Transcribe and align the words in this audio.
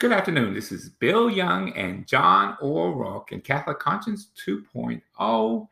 Good 0.00 0.12
afternoon. 0.12 0.54
This 0.54 0.72
is 0.72 0.88
Bill 0.88 1.28
Young 1.28 1.76
and 1.76 2.06
John 2.06 2.56
O'Rourke 2.62 3.32
in 3.32 3.42
Catholic 3.42 3.80
Conscience 3.80 4.28
2.0. 4.46 5.68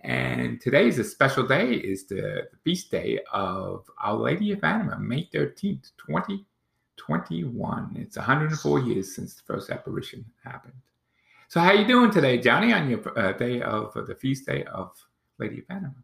And 0.00 0.60
today 0.60 0.88
is 0.88 0.98
a 0.98 1.04
special 1.04 1.46
day. 1.46 1.74
is 1.74 2.04
the 2.04 2.48
feast 2.64 2.90
day 2.90 3.20
of 3.32 3.88
Our 4.02 4.16
Lady 4.16 4.50
of 4.50 4.58
Fatima, 4.58 4.98
May 4.98 5.28
13th, 5.32 5.92
2021. 5.96 7.96
It's 8.00 8.16
104 8.16 8.80
years 8.80 9.14
since 9.14 9.34
the 9.34 9.42
first 9.46 9.70
apparition 9.70 10.24
happened. 10.42 10.74
So 11.46 11.60
how 11.60 11.68
are 11.68 11.76
you 11.76 11.86
doing 11.86 12.10
today, 12.10 12.38
Johnny, 12.38 12.72
on 12.72 12.90
your 12.90 13.16
uh, 13.16 13.30
day 13.30 13.62
of 13.62 13.96
uh, 13.96 14.02
the 14.02 14.16
feast 14.16 14.44
day 14.44 14.64
of 14.64 14.90
Lady 15.38 15.60
of 15.60 15.66
Fatima? 15.66 15.94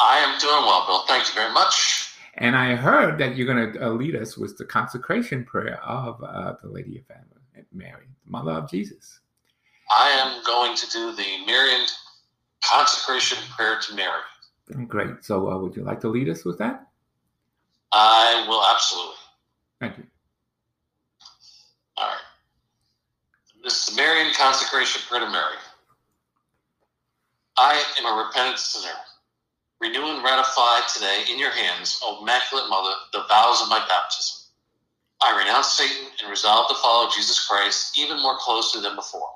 I 0.00 0.16
am 0.16 0.40
doing 0.40 0.64
well, 0.64 0.86
Bill. 0.86 1.04
Thank 1.06 1.28
you 1.28 1.34
very 1.34 1.52
much. 1.52 2.01
And 2.34 2.56
I 2.56 2.74
heard 2.74 3.18
that 3.18 3.36
you're 3.36 3.46
going 3.46 3.72
to 3.72 3.86
uh, 3.86 3.90
lead 3.90 4.16
us 4.16 4.38
with 4.38 4.56
the 4.56 4.64
consecration 4.64 5.44
prayer 5.44 5.82
of 5.84 6.22
uh, 6.22 6.54
the 6.62 6.68
Lady 6.68 6.98
of 6.98 7.04
Mary, 7.72 8.06
the 8.24 8.30
Mother 8.30 8.52
of 8.52 8.70
Jesus. 8.70 9.20
I 9.94 10.08
am 10.08 10.42
going 10.44 10.74
to 10.76 10.90
do 10.90 11.14
the 11.14 11.46
Marian 11.46 11.86
consecration 12.64 13.38
prayer 13.54 13.78
to 13.80 13.94
Mary. 13.94 14.86
Great. 14.86 15.22
So, 15.22 15.50
uh, 15.50 15.58
would 15.58 15.76
you 15.76 15.82
like 15.82 16.00
to 16.00 16.08
lead 16.08 16.30
us 16.30 16.44
with 16.44 16.56
that? 16.58 16.86
I 17.92 18.46
will 18.48 18.64
absolutely. 18.64 19.14
Thank 19.80 19.98
you. 19.98 20.04
All 21.98 22.08
right. 22.08 22.16
This 23.62 23.88
is 23.88 23.94
the 23.94 24.00
Marian 24.00 24.32
consecration 24.34 25.02
prayer 25.08 25.20
to 25.20 25.30
Mary. 25.30 25.56
I 27.58 27.82
am 27.98 28.06
a 28.06 28.24
repentant 28.24 28.58
sinner 28.58 28.94
Renew 29.82 30.06
and 30.06 30.22
ratify 30.22 30.78
today 30.94 31.24
in 31.28 31.40
your 31.40 31.50
hands, 31.50 31.98
O 32.04 32.22
Immaculate 32.22 32.70
Mother, 32.70 32.94
the 33.12 33.24
vows 33.28 33.60
of 33.62 33.68
my 33.68 33.84
baptism. 33.88 34.46
I 35.20 35.36
renounce 35.36 35.72
Satan 35.72 36.06
and 36.20 36.30
resolve 36.30 36.68
to 36.68 36.76
follow 36.76 37.10
Jesus 37.10 37.44
Christ 37.48 37.98
even 37.98 38.22
more 38.22 38.38
closely 38.38 38.80
than 38.80 38.94
before. 38.94 39.28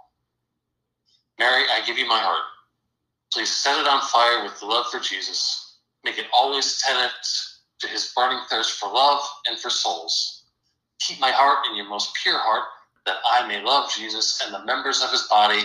Mary, 1.40 1.64
I 1.72 1.84
give 1.84 1.98
you 1.98 2.06
my 2.06 2.20
heart. 2.20 2.44
Please 3.32 3.50
set 3.50 3.80
it 3.80 3.88
on 3.88 4.00
fire 4.02 4.44
with 4.44 4.60
the 4.60 4.66
love 4.66 4.86
for 4.86 5.00
Jesus. 5.00 5.78
Make 6.04 6.16
it 6.16 6.26
always 6.32 6.80
tenant 6.86 7.12
to 7.80 7.88
his 7.88 8.12
burning 8.14 8.38
thirst 8.48 8.78
for 8.78 8.88
love 8.88 9.28
and 9.48 9.58
for 9.58 9.68
souls. 9.68 10.44
Keep 11.00 11.18
my 11.18 11.32
heart 11.32 11.66
in 11.68 11.74
your 11.76 11.88
most 11.88 12.14
pure 12.22 12.38
heart, 12.38 12.68
that 13.04 13.16
I 13.32 13.48
may 13.48 13.64
love 13.64 13.90
Jesus 13.90 14.40
and 14.44 14.54
the 14.54 14.64
members 14.64 15.02
of 15.02 15.10
his 15.10 15.22
body 15.22 15.64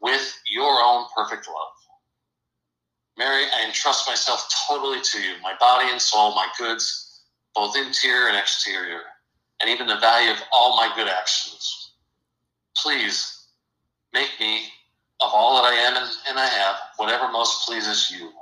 with 0.00 0.34
your 0.50 0.80
own 0.82 1.04
perfect 1.14 1.46
love. 1.48 1.91
Mary, 3.18 3.44
I 3.54 3.66
entrust 3.66 4.08
myself 4.08 4.48
totally 4.66 5.00
to 5.02 5.22
you, 5.22 5.34
my 5.42 5.54
body 5.60 5.88
and 5.90 6.00
soul, 6.00 6.34
my 6.34 6.48
goods, 6.58 7.22
both 7.54 7.76
interior 7.76 8.28
and 8.28 8.36
exterior, 8.36 9.00
and 9.60 9.68
even 9.68 9.86
the 9.86 9.98
value 9.98 10.30
of 10.30 10.38
all 10.52 10.76
my 10.76 10.90
good 10.96 11.08
actions. 11.08 11.92
Please 12.76 13.46
make 14.12 14.30
me, 14.40 14.64
of 15.20 15.30
all 15.32 15.56
that 15.56 15.68
I 15.68 15.74
am 15.74 15.96
and, 15.96 16.10
and 16.28 16.38
I 16.38 16.46
have, 16.46 16.76
whatever 16.96 17.30
most 17.30 17.66
pleases 17.66 18.10
you. 18.10 18.32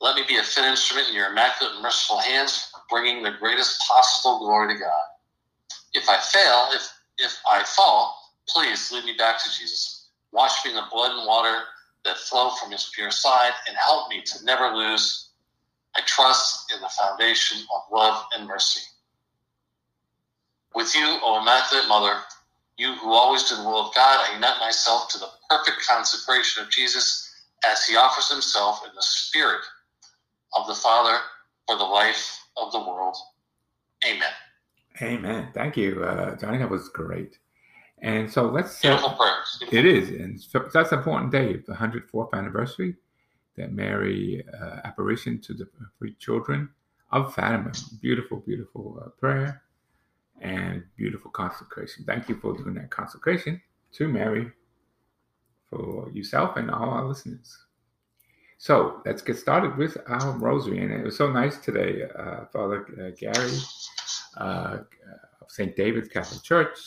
Let 0.00 0.14
me 0.14 0.22
be 0.28 0.36
a 0.36 0.42
fit 0.42 0.64
instrument 0.64 1.08
in 1.08 1.14
your 1.14 1.30
immaculate 1.30 1.74
and 1.74 1.82
merciful 1.82 2.18
hands, 2.18 2.72
bringing 2.90 3.22
the 3.22 3.32
greatest 3.40 3.82
possible 3.88 4.38
glory 4.38 4.74
to 4.74 4.80
God. 4.80 5.02
If 5.94 6.08
I 6.08 6.18
fail, 6.18 6.68
if 6.72 6.92
if 7.18 7.38
I 7.50 7.64
fall, 7.64 8.14
please 8.46 8.92
lead 8.92 9.06
me 9.06 9.14
back 9.16 9.42
to 9.42 9.50
Jesus. 9.58 10.10
Wash 10.32 10.64
me 10.64 10.70
in 10.72 10.76
the 10.76 10.84
blood 10.92 11.12
and 11.12 11.26
water 11.26 11.62
that 12.06 12.16
flow 12.16 12.50
from 12.50 12.72
his 12.72 12.90
pure 12.94 13.10
side 13.10 13.52
and 13.68 13.76
help 13.76 14.08
me 14.08 14.22
to 14.22 14.44
never 14.44 14.74
lose 14.74 15.30
my 15.94 16.02
trust 16.06 16.72
in 16.74 16.80
the 16.80 16.88
foundation 16.88 17.58
of 17.74 17.82
love 17.92 18.24
and 18.34 18.46
mercy. 18.46 18.80
With 20.74 20.94
you, 20.94 21.18
O 21.22 21.40
Immaculate 21.40 21.88
Mother, 21.88 22.20
you 22.78 22.94
who 22.94 23.12
always 23.12 23.44
do 23.44 23.56
the 23.56 23.62
will 23.62 23.88
of 23.88 23.94
God, 23.94 24.18
I 24.20 24.34
unite 24.34 24.60
myself 24.60 25.08
to 25.10 25.18
the 25.18 25.28
perfect 25.48 25.86
consecration 25.86 26.62
of 26.62 26.70
Jesus 26.70 27.30
as 27.64 27.84
he 27.86 27.96
offers 27.96 28.30
himself 28.30 28.82
in 28.86 28.94
the 28.94 29.02
spirit 29.02 29.62
of 30.56 30.66
the 30.66 30.74
Father 30.74 31.18
for 31.66 31.76
the 31.76 31.84
life 31.84 32.38
of 32.56 32.72
the 32.72 32.78
world. 32.78 33.16
Amen. 34.06 34.32
Amen. 35.02 35.48
Thank 35.54 35.76
you, 35.76 36.04
uh, 36.04 36.36
Johnny. 36.36 36.58
That 36.58 36.70
was 36.70 36.88
great. 36.88 37.38
And 38.02 38.30
so 38.30 38.46
let's. 38.46 38.80
Beautiful 38.80 39.10
prayers. 39.10 39.62
It 39.72 39.86
is. 39.86 40.10
And 40.10 40.40
so 40.40 40.68
that's 40.72 40.92
an 40.92 40.98
important 40.98 41.32
day, 41.32 41.56
the 41.66 41.72
104th 41.72 42.32
anniversary, 42.34 42.94
that 43.56 43.72
Mary 43.72 44.44
uh, 44.60 44.80
apparition 44.84 45.40
to 45.42 45.54
the 45.54 45.66
three 45.98 46.14
children 46.18 46.68
of 47.10 47.34
Fatima. 47.34 47.72
Beautiful, 48.00 48.38
beautiful 48.40 49.02
uh, 49.04 49.08
prayer 49.10 49.62
and 50.40 50.82
beautiful 50.96 51.30
consecration. 51.30 52.04
Thank 52.04 52.28
you 52.28 52.36
for 52.36 52.56
doing 52.56 52.74
that 52.74 52.90
consecration 52.90 53.60
to 53.92 54.08
Mary 54.08 54.50
for 55.70 56.10
yourself 56.12 56.56
and 56.56 56.70
all 56.70 56.90
our 56.90 57.04
listeners. 57.06 57.56
So 58.58 59.02
let's 59.04 59.22
get 59.22 59.38
started 59.38 59.76
with 59.76 59.96
our 60.06 60.32
rosary. 60.32 60.82
And 60.82 60.92
it 60.92 61.04
was 61.04 61.16
so 61.16 61.30
nice 61.30 61.58
today, 61.58 62.02
uh, 62.18 62.46
Father 62.52 62.86
uh, 63.00 63.10
Gary 63.18 63.58
uh, 64.36 64.78
of 65.40 65.50
St. 65.50 65.74
David's 65.76 66.08
Catholic 66.08 66.42
Church 66.42 66.78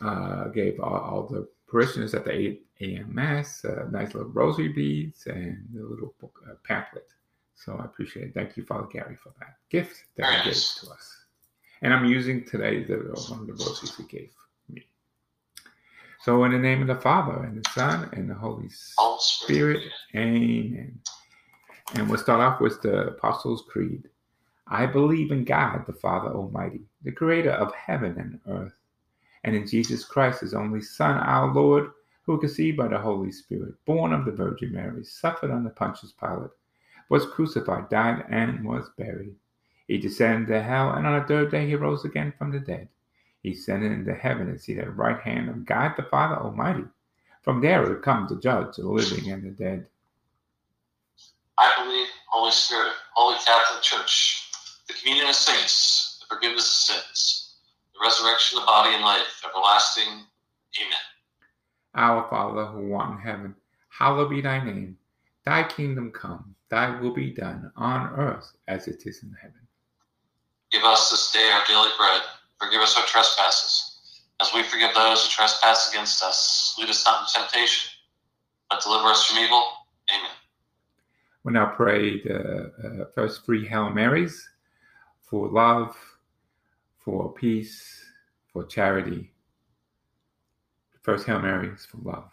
uh, 0.00 0.48
gave 0.48 0.80
all, 0.80 0.96
all, 0.96 1.22
the 1.26 1.48
parishioners 1.66 2.14
at 2.14 2.24
the 2.24 2.32
8 2.32 2.66
a.m. 2.80 3.14
Mass 3.14 3.64
uh, 3.64 3.86
nice 3.90 4.14
little 4.14 4.30
rosary 4.30 4.68
beads 4.68 5.26
and 5.26 5.66
a 5.78 5.82
little 5.82 6.14
book, 6.20 6.42
uh, 6.48 6.54
pamphlet. 6.64 7.06
So 7.54 7.76
I 7.78 7.84
appreciate 7.84 8.28
it. 8.28 8.34
Thank 8.34 8.56
you, 8.56 8.64
Father 8.64 8.88
Gary, 8.90 9.16
for 9.16 9.32
that 9.38 9.56
gift 9.68 10.04
that 10.16 10.44
he 10.44 10.50
gave 10.50 10.54
to 10.54 10.90
us. 10.90 11.16
And 11.82 11.92
I'm 11.92 12.06
using 12.06 12.44
today 12.44 12.82
the 12.84 12.96
one 13.28 13.40
of 13.40 13.46
the 13.46 13.52
rosaries 13.52 13.96
he 13.96 14.04
gave 14.04 14.30
me. 14.68 14.84
So 16.22 16.44
in 16.44 16.52
the 16.52 16.58
name 16.58 16.80
of 16.82 16.88
the 16.88 17.00
Father 17.00 17.44
and 17.44 17.62
the 17.62 17.70
Son 17.70 18.08
and 18.12 18.28
the 18.28 18.34
Holy 18.34 18.68
Spirit, 19.18 19.82
Amen. 20.14 20.98
And 21.94 22.08
we'll 22.08 22.18
start 22.18 22.40
off 22.40 22.60
with 22.60 22.80
the 22.82 23.08
Apostles' 23.08 23.64
Creed. 23.68 24.08
I 24.68 24.86
believe 24.86 25.32
in 25.32 25.44
God, 25.44 25.84
the 25.86 25.92
Father 25.92 26.30
Almighty, 26.30 26.82
the 27.02 27.10
creator 27.10 27.50
of 27.50 27.74
heaven 27.74 28.16
and 28.18 28.40
earth 28.56 28.79
and 29.44 29.56
in 29.56 29.66
Jesus 29.66 30.04
Christ, 30.04 30.40
his 30.40 30.54
only 30.54 30.82
Son, 30.82 31.16
our 31.16 31.52
Lord, 31.52 31.90
who 32.22 32.32
was 32.32 32.40
conceived 32.40 32.76
by 32.76 32.88
the 32.88 32.98
Holy 32.98 33.32
Spirit, 33.32 33.74
born 33.86 34.12
of 34.12 34.24
the 34.24 34.32
Virgin 34.32 34.72
Mary, 34.72 35.04
suffered 35.04 35.50
under 35.50 35.70
Pontius 35.70 36.12
Pilate, 36.12 36.50
was 37.08 37.26
crucified, 37.26 37.88
died, 37.88 38.24
and 38.28 38.64
was 38.64 38.90
buried. 38.98 39.34
He 39.88 39.98
descended 39.98 40.48
to 40.48 40.62
hell, 40.62 40.90
and 40.90 41.06
on 41.06 41.20
the 41.20 41.26
third 41.26 41.50
day 41.50 41.66
he 41.66 41.74
rose 41.74 42.04
again 42.04 42.32
from 42.38 42.52
the 42.52 42.60
dead. 42.60 42.88
He 43.42 43.52
ascended 43.52 43.92
into 43.92 44.14
heaven 44.14 44.48
and 44.48 44.60
seated 44.60 44.82
at 44.82 44.86
the 44.88 44.92
right 44.92 45.18
hand 45.20 45.48
of 45.48 45.64
God 45.64 45.94
the 45.96 46.02
Father 46.04 46.36
Almighty. 46.36 46.84
From 47.42 47.60
there 47.62 47.82
he 47.82 47.90
will 47.90 48.00
come 48.00 48.28
to 48.28 48.38
judge 48.38 48.76
the 48.76 48.86
living 48.86 49.32
and 49.32 49.42
the 49.42 49.50
dead. 49.50 49.86
I 51.58 51.82
believe, 51.82 52.08
Holy 52.28 52.52
Spirit, 52.52 52.92
Holy 53.14 53.38
Catholic 53.38 53.82
Church, 53.82 54.50
the 54.86 54.94
communion 54.94 55.28
of 55.28 55.34
saints, 55.34 56.18
the 56.20 56.34
forgiveness 56.34 56.90
of 56.90 56.94
sins 56.94 57.49
resurrection 58.02 58.58
of 58.58 58.62
the 58.62 58.66
body 58.66 58.94
and 58.94 59.02
life, 59.02 59.42
everlasting. 59.48 60.08
Amen. 60.78 61.04
Our 61.94 62.28
Father 62.28 62.66
who 62.66 62.92
art 62.94 63.12
in 63.12 63.18
heaven, 63.18 63.54
hallowed 63.88 64.30
be 64.30 64.40
thy 64.40 64.62
name. 64.64 64.96
Thy 65.44 65.64
kingdom 65.64 66.10
come, 66.12 66.54
thy 66.70 67.00
will 67.00 67.12
be 67.12 67.30
done 67.30 67.72
on 67.76 68.14
earth 68.14 68.52
as 68.68 68.88
it 68.88 69.02
is 69.06 69.22
in 69.22 69.34
heaven. 69.40 69.60
Give 70.70 70.84
us 70.84 71.10
this 71.10 71.32
day 71.32 71.50
our 71.52 71.66
daily 71.66 71.90
bread. 71.98 72.22
Forgive 72.60 72.80
us 72.82 72.96
our 72.96 73.04
trespasses, 73.06 74.22
as 74.40 74.50
we 74.54 74.62
forgive 74.62 74.94
those 74.94 75.24
who 75.24 75.30
trespass 75.30 75.90
against 75.90 76.22
us. 76.22 76.76
Lead 76.78 76.90
us 76.90 77.04
not 77.06 77.22
into 77.22 77.32
temptation, 77.34 77.90
but 78.70 78.82
deliver 78.82 79.08
us 79.08 79.24
from 79.24 79.38
evil. 79.38 79.62
Amen. 80.10 80.30
We 81.42 81.52
now 81.54 81.72
pray 81.74 82.22
the 82.22 82.72
uh, 83.02 83.04
first 83.14 83.44
three 83.44 83.66
Hail 83.66 83.90
Marys 83.90 84.46
for 85.22 85.48
love, 85.48 85.96
for 87.04 87.32
peace, 87.32 88.04
for 88.52 88.64
charity. 88.64 89.32
The 90.92 90.98
first 91.02 91.26
Hail 91.26 91.40
Mary 91.40 91.68
is 91.68 91.86
for 91.86 91.98
love. 91.98 92.30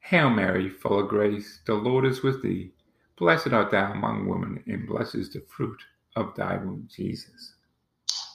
Hail 0.00 0.30
Mary, 0.30 0.70
full 0.70 1.00
of 1.00 1.08
grace, 1.08 1.60
the 1.66 1.74
Lord 1.74 2.06
is 2.06 2.22
with 2.22 2.42
thee. 2.42 2.72
Blessed 3.18 3.52
art 3.52 3.70
thou 3.70 3.92
among 3.92 4.26
women, 4.26 4.62
and 4.66 4.86
blessed 4.86 5.16
is 5.16 5.30
the 5.30 5.40
fruit 5.40 5.78
of 6.16 6.34
thy 6.34 6.56
womb, 6.56 6.88
Jesus. 6.90 7.54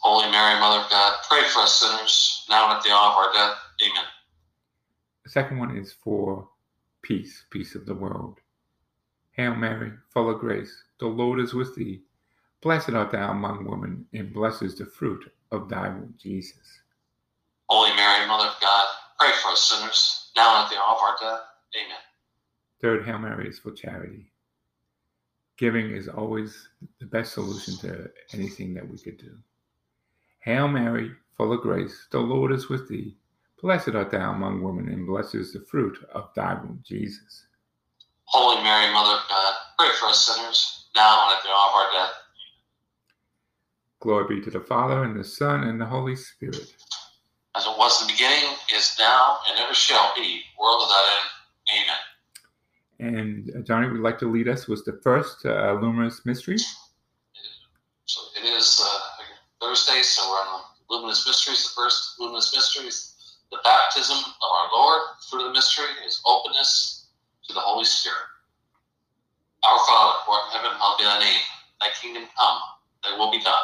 Holy 0.02 0.30
Mary, 0.30 0.60
Mother 0.60 0.84
of 0.84 0.92
God, 0.92 1.20
pray 1.30 1.42
for 1.48 1.62
us 1.62 1.80
sinners, 1.80 2.46
now 2.50 2.70
and 2.70 2.78
at 2.78 2.84
the 2.84 2.92
hour 2.92 3.12
of 3.12 3.18
our 3.18 3.34
death. 3.34 3.58
Amen. 3.82 4.06
The 5.24 5.30
second 5.32 5.58
one 5.58 5.78
is 5.78 5.94
for 5.94 6.50
peace, 7.02 7.46
peace 7.50 7.74
of 7.74 7.86
the 7.86 7.96
world. 7.96 8.40
Hail 9.32 9.56
Mary, 9.56 9.94
full 10.10 10.30
of 10.30 10.40
grace, 10.40 10.84
the 11.00 11.08
Lord 11.08 11.40
is 11.40 11.54
with 11.54 11.74
thee. 11.76 12.02
Blessed 12.64 12.92
art 12.92 13.12
thou 13.12 13.32
among 13.32 13.66
women, 13.66 14.06
and 14.14 14.34
blessed 14.34 14.64
is 14.64 14.76
the 14.76 14.86
fruit 14.86 15.30
of 15.52 15.68
thy 15.68 15.90
womb, 15.90 16.16
Jesus. 16.18 16.80
Holy 17.68 17.94
Mary, 17.94 18.26
Mother 18.26 18.48
of 18.48 18.62
God, 18.62 18.88
pray 19.20 19.32
for 19.44 19.50
us 19.50 19.64
sinners, 19.64 20.32
now 20.38 20.56
and 20.56 20.64
at 20.64 20.72
the 20.72 20.78
hour 20.78 20.96
of 20.96 21.02
our 21.02 21.16
death. 21.20 21.42
Amen. 21.76 21.98
Third 22.82 23.06
Hail 23.06 23.20
Mary 23.20 23.50
is 23.50 23.60
for 23.60 23.72
charity. 23.72 24.32
Giving 25.58 25.92
is 25.92 26.08
always 26.08 26.70
the 27.02 27.06
best 27.06 27.34
solution 27.34 27.76
to 27.80 28.10
anything 28.34 28.74
that 28.76 28.90
we 28.90 28.98
could 28.98 29.18
do. 29.18 29.36
Hail 30.40 30.70
Mary, 30.70 31.12
full 31.36 31.52
of 31.52 31.60
grace, 31.60 32.08
the 32.12 32.20
Lord 32.20 32.54
is 32.54 32.70
with 32.70 32.88
thee. 32.88 33.18
Blessed 33.62 33.90
art 33.90 34.12
thou 34.12 34.32
among 34.32 34.62
women, 34.62 34.88
and 34.88 35.06
blessed 35.06 35.36
is 35.36 35.52
the 35.52 35.60
fruit 35.60 35.98
of 36.14 36.30
thy 36.34 36.54
womb, 36.54 36.82
Jesus. 36.88 37.46
Holy 38.24 38.64
Mary, 38.64 38.90
Mother 38.94 39.18
of 39.18 39.28
God, 39.28 39.54
pray 39.78 39.90
for 40.00 40.06
us 40.06 40.26
sinners, 40.26 40.88
now 40.96 41.28
and 41.28 41.38
at 41.38 41.44
the 41.44 41.50
hour 41.50 41.70
of 41.70 41.76
our 41.76 41.92
death. 41.92 42.23
Glory 44.04 44.36
be 44.36 44.42
to 44.42 44.52
the 44.52 44.60
Father, 44.60 45.06
and 45.06 45.18
the 45.18 45.24
Son, 45.24 45.64
and 45.64 45.80
the 45.80 45.86
Holy 45.86 46.18
Spirit. 46.18 46.76
As 47.56 47.66
it 47.66 47.78
was 47.78 48.02
in 48.02 48.08
the 48.08 48.12
beginning, 48.12 48.52
is 48.76 48.98
now, 49.00 49.38
and 49.48 49.58
ever 49.58 49.74
shall 49.74 50.12
be, 50.14 50.42
world 50.60 50.82
without 50.84 51.06
end. 51.16 51.88
Amen. 53.00 53.16
And 53.16 53.56
uh, 53.56 53.62
Johnny 53.66 53.88
would 53.88 54.02
like 54.02 54.20
to 54.20 54.30
lead 54.30 54.50
us 54.50 54.68
with 54.68 54.84
the 54.84 55.00
first 55.02 55.46
uh, 55.46 55.80
luminous 55.82 56.26
mystery. 56.26 56.58
So 58.04 58.22
it 58.36 58.44
is 58.44 58.84
uh, 58.84 59.00
Thursday, 59.62 60.02
so 60.02 60.30
we're 60.30 60.36
on 60.36 60.64
the 60.90 60.94
luminous 60.94 61.26
mysteries, 61.26 61.64
the 61.64 61.82
first 61.82 62.20
luminous 62.20 62.54
mysteries, 62.54 63.38
the 63.52 63.60
baptism 63.64 64.18
of 64.18 64.50
our 64.52 64.68
Lord. 64.76 65.02
Through 65.32 65.44
the 65.44 65.54
mystery 65.54 65.88
is 66.06 66.22
openness 66.28 67.08
to 67.48 67.54
the 67.54 67.62
Holy 67.62 67.86
Spirit. 67.86 68.28
Our 69.64 69.80
Father, 69.88 70.20
who 70.26 70.32
art 70.34 70.44
in 70.52 70.60
heaven, 70.60 70.78
hallowed 70.78 70.98
be 70.98 71.06
thy 71.06 71.20
name. 71.20 71.42
Thy 71.80 71.88
kingdom 72.02 72.24
come, 72.38 72.60
thy 73.02 73.18
will 73.18 73.32
be 73.32 73.40
done, 73.40 73.64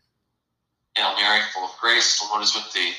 Hail 0.95 1.15
Mary, 1.15 1.41
full 1.53 1.65
of 1.65 1.71
grace, 1.79 2.19
the 2.19 2.27
Lord 2.29 2.43
is 2.43 2.53
with 2.53 2.71
thee. 2.73 2.93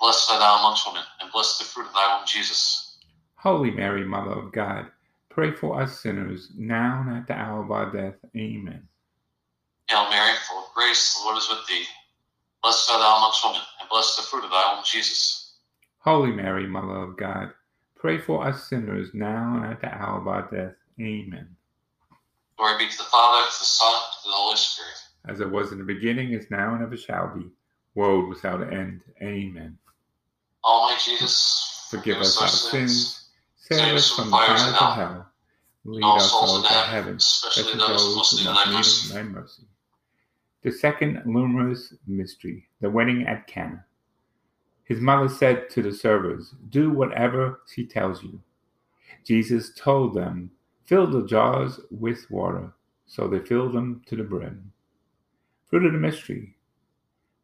Blessed 0.00 0.30
art 0.30 0.40
thou 0.40 0.58
amongst 0.58 0.86
women, 0.86 1.04
and 1.20 1.30
blessed 1.32 1.60
the 1.60 1.64
fruit 1.64 1.86
of 1.86 1.92
thy 1.92 2.16
womb, 2.16 2.26
Jesus. 2.26 2.98
Holy 3.36 3.70
Mary, 3.70 4.04
Mother 4.04 4.32
of 4.32 4.52
God, 4.52 4.90
pray 5.30 5.52
for 5.52 5.80
us 5.80 6.00
sinners, 6.00 6.50
now 6.56 7.04
and 7.06 7.16
at 7.16 7.26
the 7.28 7.34
hour 7.34 7.62
of 7.62 7.70
our 7.70 7.90
death. 7.92 8.14
Amen. 8.36 8.88
Hail 9.88 10.10
Mary, 10.10 10.36
full 10.48 10.58
of 10.58 10.74
grace, 10.74 11.14
the 11.14 11.24
Lord 11.24 11.38
is 11.38 11.48
with 11.48 11.66
thee. 11.68 11.84
Blessed 12.62 12.90
art 12.90 13.00
thou 13.00 13.16
amongst 13.18 13.44
women, 13.44 13.60
and 13.80 13.88
blessed 13.88 14.16
the 14.16 14.22
fruit 14.22 14.44
of 14.44 14.50
thy 14.50 14.74
womb, 14.74 14.84
Jesus. 14.84 15.58
Holy 15.98 16.32
Mary, 16.32 16.66
Mother 16.66 16.96
of 16.96 17.16
God, 17.16 17.52
pray 17.94 18.18
for 18.18 18.44
us 18.44 18.68
sinners, 18.68 19.10
now 19.14 19.54
and 19.56 19.72
at 19.72 19.80
the 19.80 19.94
hour 19.94 20.20
of 20.20 20.26
our 20.26 20.50
death. 20.50 20.74
Amen. 21.00 21.56
Glory 22.56 22.78
be 22.78 22.88
to 22.90 22.98
the 22.98 23.04
Father, 23.04 23.44
to 23.44 23.58
the 23.58 23.64
Son, 23.64 23.92
to 23.92 24.28
the 24.28 24.34
Holy 24.34 24.56
Spirit. 24.56 25.11
As 25.26 25.40
it 25.40 25.50
was 25.50 25.72
in 25.72 25.78
the 25.78 25.84
beginning, 25.84 26.32
is 26.32 26.50
now, 26.50 26.74
and 26.74 26.82
ever 26.82 26.96
shall 26.96 27.34
be, 27.34 27.48
world 27.94 28.28
without 28.28 28.62
end. 28.72 29.02
Amen. 29.22 29.78
Almighty 30.64 31.10
Jesus, 31.10 31.88
Forgive 31.90 32.18
us 32.18 32.40
our 32.40 32.48
sins, 32.48 33.28
save 33.56 33.94
us 33.94 34.10
from 34.10 34.26
the 34.26 34.36
fires 34.36 34.62
of 34.62 34.94
hell, 34.94 35.26
lead 35.84 36.02
us 36.04 36.32
all 36.32 36.42
our 36.42 36.46
souls 36.48 36.68
to 36.68 36.72
heaven, 36.72 37.16
especially 37.16 37.78
those 37.78 38.16
most 38.16 38.40
who 38.40 38.48
in 38.48 38.54
most 38.54 38.64
thy 38.64 38.70
need 38.70 38.76
mercy. 38.76 39.14
thy 39.14 39.22
mercy. 39.22 39.62
The 40.62 40.72
second 40.72 41.22
luminous 41.26 41.94
mystery, 42.06 42.68
the 42.80 42.90
wedding 42.90 43.26
at 43.26 43.46
Cana. 43.46 43.84
His 44.84 45.00
mother 45.00 45.28
said 45.28 45.70
to 45.70 45.82
the 45.82 45.92
servers, 45.92 46.54
Do 46.70 46.90
whatever 46.90 47.60
she 47.72 47.84
tells 47.86 48.22
you. 48.22 48.40
Jesus 49.24 49.72
told 49.74 50.14
them, 50.14 50.50
Fill 50.84 51.06
the 51.06 51.26
jars 51.26 51.80
with 51.90 52.30
water. 52.30 52.72
So 53.06 53.28
they 53.28 53.40
filled 53.40 53.74
them 53.74 54.02
to 54.06 54.16
the 54.16 54.22
brim. 54.22 54.72
Fruit 55.72 55.86
of 55.86 55.92
the 55.94 55.98
mystery. 55.98 56.54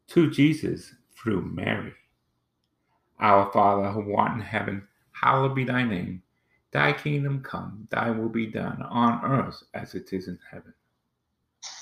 To 0.09 0.29
Jesus 0.29 0.93
through 1.17 1.41
Mary. 1.41 1.93
Our 3.19 3.51
Father 3.51 3.89
who 3.89 4.13
art 4.13 4.35
in 4.35 4.39
heaven, 4.39 4.87
hallowed 5.13 5.55
be 5.55 5.63
thy 5.63 5.83
name. 5.83 6.21
Thy 6.69 6.93
kingdom 6.93 7.41
come, 7.41 7.87
thy 7.89 8.11
will 8.11 8.29
be 8.29 8.45
done 8.45 8.83
on 8.83 9.25
earth 9.25 9.63
as 9.73 9.95
it 9.95 10.13
is 10.13 10.27
in 10.27 10.37
heaven. 10.51 10.75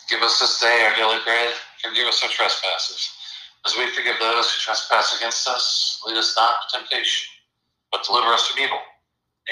Give 0.10 0.22
us 0.22 0.39
this 0.39 0.62
day 0.62 0.88
our 0.89 0.96
daily 0.96 1.22
bread. 1.25 1.54
And 1.84 1.92
forgive 1.92 2.08
us 2.08 2.24
our 2.24 2.30
trespasses, 2.30 3.10
as 3.66 3.75
we 3.77 3.89
forgive 3.89 4.16
those 4.22 4.50
who 4.50 4.60
trespass 4.62 5.18
against 5.18 5.50
us. 5.50 6.01
Lead 6.08 6.16
us 6.16 6.34
not 6.38 6.54
into 6.63 6.88
temptation, 6.88 7.27
but 7.92 8.06
deliver 8.06 8.27
us 8.27 8.48
from 8.48 8.63
evil. 8.63 8.80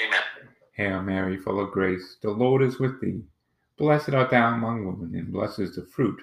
Amen. 0.02 0.22
Hail 0.72 1.02
Mary, 1.02 1.36
full 1.36 1.60
of 1.60 1.72
grace, 1.72 2.16
the 2.22 2.30
Lord 2.30 2.62
is 2.62 2.78
with 2.78 3.02
thee. 3.02 3.20
Blessed 3.76 4.14
art 4.14 4.30
thou 4.30 4.54
among 4.54 4.86
women, 4.86 5.14
and 5.14 5.30
blessed 5.30 5.58
is 5.58 5.74
the 5.74 5.84
fruit 5.84 6.22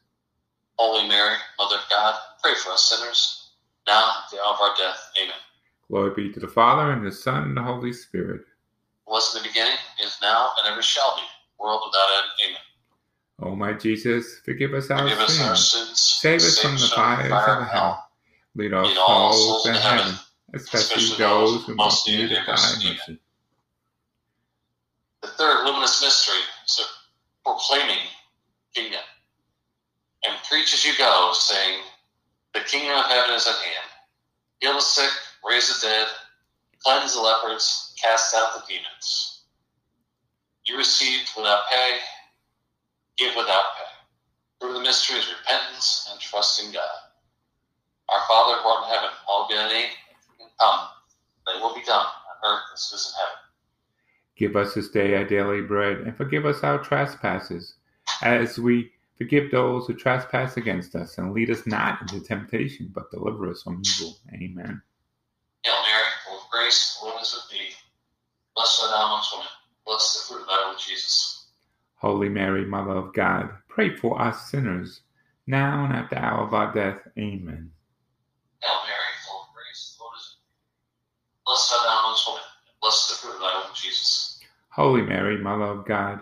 Holy 0.81 1.07
Mary, 1.07 1.35
Mother 1.59 1.75
of 1.75 1.89
God, 1.91 2.15
pray 2.41 2.55
for 2.55 2.71
us 2.71 2.85
sinners, 2.89 3.51
now 3.85 3.99
and 4.01 4.23
at 4.25 4.31
the 4.31 4.37
hour 4.41 4.53
of 4.55 4.59
our 4.61 4.75
death. 4.77 5.11
Amen. 5.21 5.35
Glory 5.87 6.11
be 6.15 6.33
to 6.33 6.39
the 6.39 6.47
Father, 6.47 6.91
and 6.91 7.05
the 7.05 7.11
Son, 7.11 7.43
and 7.43 7.55
the 7.57 7.61
Holy 7.61 7.93
Spirit. 7.93 8.41
Was 9.05 9.35
in 9.35 9.43
the 9.43 9.47
beginning, 9.47 9.77
is 10.03 10.17
now, 10.23 10.49
and 10.57 10.71
ever 10.73 10.81
shall 10.81 11.15
be, 11.17 11.21
world 11.59 11.83
without 11.85 12.07
end. 12.17 12.31
Amen. 12.47 13.53
O 13.53 13.55
my 13.55 13.73
Jesus, 13.73 14.39
forgive 14.43 14.73
us 14.73 14.89
our 14.89 15.03
Forgive 15.03 15.19
us 15.19 15.39
our 15.41 15.55
sins. 15.55 15.87
sins. 15.87 15.99
Save 15.99 16.41
us 16.41 16.59
from 16.59 16.71
the 16.73 16.87
fires 16.95 17.31
of 17.31 17.67
hell. 17.67 18.07
Lead 18.55 18.73
all 18.73 19.33
souls 19.33 19.63
to 19.65 19.73
heaven, 19.73 19.99
heaven, 19.99 20.19
especially 20.55 21.03
especially 21.03 21.17
those 21.23 21.65
who 21.65 21.75
most 21.75 22.07
need 22.07 22.17
need 22.21 22.31
your 22.31 22.39
of 22.39 22.45
thy 22.47 22.51
mercy. 22.53 22.87
mercy. 22.89 23.19
The 25.21 25.27
third 25.27 25.65
luminous 25.65 26.01
mystery 26.01 26.41
is 26.65 26.75
the 26.77 26.83
proclaiming 27.45 28.01
kingdom. 28.73 29.01
And 30.27 30.37
preach 30.47 30.73
as 30.73 30.85
you 30.85 30.93
go, 30.97 31.31
saying, 31.33 31.81
The 32.53 32.61
kingdom 32.61 32.97
of 32.97 33.05
heaven 33.05 33.35
is 33.35 33.47
at 33.47 33.55
hand. 33.55 33.89
Heal 34.59 34.73
the 34.73 34.81
sick, 34.81 35.09
raise 35.47 35.67
the 35.67 35.87
dead, 35.87 36.07
cleanse 36.83 37.15
the 37.15 37.21
lepers, 37.21 37.93
cast 38.01 38.35
out 38.35 38.53
the 38.53 38.63
demons. 38.67 39.43
You 40.65 40.77
received 40.77 41.31
without 41.35 41.63
pay, 41.71 41.97
give 43.17 43.35
without 43.35 43.65
pay. 43.77 43.91
Through 44.59 44.73
the 44.73 44.81
mystery 44.81 45.17
is 45.17 45.27
repentance 45.39 46.07
and 46.11 46.19
trust 46.19 46.63
in 46.63 46.71
God. 46.71 46.97
Our 48.09 48.21
Father 48.27 48.61
who 48.61 48.69
art 48.69 48.87
in 48.87 48.93
heaven, 48.93 49.09
hallowed 49.25 49.49
be 49.49 49.55
thy 49.55 49.69
name. 49.69 49.89
Come, 50.59 50.79
thy 51.47 51.59
will 51.59 51.73
be 51.73 51.81
done 51.81 52.05
on 52.05 52.51
earth 52.53 52.61
as 52.75 52.91
it 52.91 52.95
is 52.95 53.07
in 53.07 53.19
heaven. 53.19 53.41
Give 54.37 54.55
us 54.55 54.73
this 54.75 54.89
day 54.89 55.15
our 55.15 55.25
daily 55.25 55.61
bread, 55.61 55.97
and 55.97 56.15
forgive 56.15 56.45
us 56.45 56.63
our 56.63 56.77
trespasses, 56.77 57.73
as 58.21 58.59
we 58.59 58.91
forgive 59.21 59.51
those 59.51 59.85
who 59.85 59.93
trespass 59.93 60.57
against 60.57 60.95
us. 60.95 61.19
And 61.19 61.31
lead 61.31 61.51
us 61.51 61.67
not 61.67 62.01
into 62.01 62.19
temptation, 62.21 62.89
but 62.91 63.11
deliver 63.11 63.51
us 63.51 63.61
from 63.61 63.83
evil. 63.85 64.17
Amen. 64.33 64.81
Hail 65.63 65.75
Mary, 65.75 66.09
full 66.25 66.39
of 66.39 66.49
grace, 66.51 66.97
the 66.99 67.05
Lord 67.05 67.21
is 67.21 67.35
with 67.35 67.59
thee. 67.59 67.69
Blessed 68.55 68.81
art 68.81 68.91
thou 68.91 69.05
amongst 69.05 69.33
women. 69.33 69.47
Blessed 69.85 70.27
the 70.27 70.33
fruit 70.33 70.41
of 70.41 70.47
thy 70.47 70.67
womb, 70.67 70.75
Jesus. 70.79 71.49
Holy 71.97 72.29
Mary, 72.29 72.65
Mother 72.65 72.97
of 72.97 73.13
God, 73.13 73.51
pray 73.67 73.95
for 73.95 74.19
us 74.19 74.49
sinners, 74.49 75.01
now 75.45 75.85
and 75.85 75.93
at 75.93 76.09
the 76.09 76.17
hour 76.17 76.47
of 76.47 76.55
our 76.55 76.73
death. 76.73 77.01
Amen. 77.15 77.69
Hail 78.63 78.79
Mary, 78.87 79.13
full 79.27 79.41
of 79.41 79.53
grace, 79.53 79.97
the 79.97 80.03
Lord 80.03 80.15
is 80.17 80.33
with 80.33 80.41
thee. 80.41 81.43
Blessed 81.45 81.73
art 81.77 81.85
thou 81.85 81.99
amongst 81.99 82.27
women. 82.27 82.41
Blessed 82.81 83.09
the 83.09 83.15
fruit 83.17 83.35
of 83.35 83.39
thy 83.41 83.53
womb, 83.53 83.75
Jesus. 83.75 84.39
Holy 84.69 85.03
Mary, 85.03 85.37
Mother 85.37 85.65
of 85.65 85.85
God, 85.85 86.21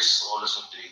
grace, 0.00 0.24
is 0.44 0.68
thee. 0.72 0.90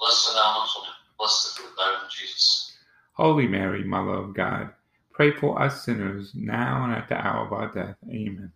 Blessed 0.00 0.28
art 0.30 0.34
thou 0.34 0.50
amongst 0.50 0.76
women. 0.76 0.94
Blessed 1.18 1.56
the 1.56 1.62
fruit 1.62 1.70
of 1.70 1.76
thy 1.76 1.90
womb, 1.90 2.10
Jesus. 2.10 2.76
Holy 3.12 3.46
Mary, 3.46 3.84
Mother 3.84 4.10
of 4.10 4.34
God, 4.34 4.70
pray 5.12 5.30
for 5.30 5.62
us 5.62 5.84
sinners, 5.84 6.32
now 6.34 6.84
and 6.84 6.92
at 6.92 7.08
the 7.08 7.14
hour 7.14 7.46
of 7.46 7.52
our 7.52 7.68
death. 7.72 7.96
Amen. 8.08 8.50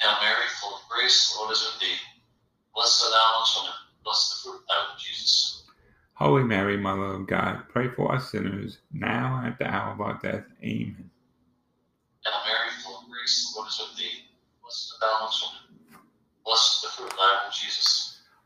Hail 0.00 0.16
Mary, 0.22 0.46
full 0.62 0.76
of 0.76 0.80
grace, 0.88 1.30
the 1.30 1.40
Lord 1.40 1.52
is 1.52 1.60
with 1.60 1.80
thee. 1.80 1.96
Blessed 2.74 3.04
art 3.04 3.12
thou 3.12 3.34
amongst 3.34 3.56
women. 3.58 3.72
Blessed 4.02 4.30
the 4.30 4.48
fruit 4.48 4.56
of 4.56 4.66
thy 4.66 4.88
womb, 4.88 4.98
Jesus. 4.98 5.64
Holy 6.14 6.44
Mary, 6.44 6.76
Mother 6.78 7.14
of 7.20 7.26
God, 7.26 7.68
pray 7.68 7.88
for 7.88 8.14
us 8.14 8.30
sinners, 8.30 8.78
now 8.92 9.36
and 9.38 9.48
at 9.52 9.58
the 9.58 9.66
hour 9.66 9.92
of 9.92 10.00
our 10.00 10.18
death. 10.22 10.44
Amen. 10.64 11.10
Hail 12.24 12.40
Mary, 12.46 12.70
full 12.82 13.00
of 13.00 13.04
grace, 13.10 13.52
the 13.52 13.58
Lord 13.60 13.68
is 13.68 13.78
with 13.78 13.98
thee. 13.98 14.24
Blessed 14.62 14.94
art 14.94 15.00
thou 15.00 15.16
amongst 15.18 15.44
women. 15.44 16.00
Blessed 16.46 16.76
is 16.76 16.80
the 16.80 16.88
fruit 16.96 17.12
of 17.12 17.18
thy 17.18 17.42
womb, 17.44 17.52
Jesus. 17.52 18.10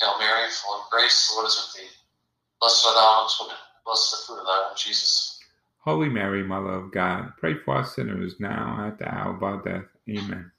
Hail 0.00 0.18
Mary, 0.18 0.48
full 0.50 0.74
of 0.80 0.90
grace, 0.90 1.28
the 1.28 1.36
Lord 1.36 1.46
is 1.48 1.56
with 1.56 1.82
thee. 1.82 1.90
Blessed 2.60 2.86
art 2.86 2.96
thou 2.96 3.12
amongst 3.18 3.40
women, 3.40 3.56
blessed 3.84 4.12
is 4.14 4.20
the 4.20 4.26
fruit 4.26 4.40
of 4.40 4.46
thy 4.46 4.58
womb, 4.66 4.76
Jesus. 4.76 5.38
Holy 5.78 6.08
Mary, 6.08 6.42
Mother 6.42 6.70
of 6.72 6.92
God, 6.92 7.32
pray 7.38 7.54
for 7.54 7.78
us 7.78 7.94
sinners, 7.94 8.34
now 8.38 8.76
and 8.78 8.92
at 8.92 8.98
the 8.98 9.12
hour 9.14 9.34
of 9.34 9.42
our 9.42 9.62
death. 9.62 9.84
Amen. 10.08 10.50